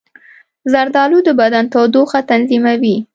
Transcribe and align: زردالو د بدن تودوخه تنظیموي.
زردالو 0.71 1.19
د 1.27 1.29
بدن 1.39 1.65
تودوخه 1.73 2.19
تنظیموي. 2.29 2.95